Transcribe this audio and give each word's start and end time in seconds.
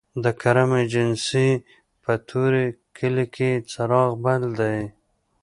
د 0.23 0.25
کرم 0.41 0.71
ایجنسۍ 0.79 1.49
په 2.03 2.11
طوري 2.27 2.65
کلي 2.97 3.25
کې 3.35 3.51
څراغ 3.71 4.09
بل 4.23 4.41
دی 4.59 4.79